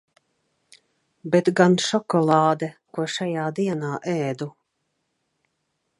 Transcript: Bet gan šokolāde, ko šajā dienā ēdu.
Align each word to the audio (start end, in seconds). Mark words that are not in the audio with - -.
Bet 1.35 1.51
gan 1.59 1.75
šokolāde, 1.89 2.71
ko 2.97 3.07
šajā 3.19 3.47
dienā 3.61 3.93
ēdu. 4.15 4.49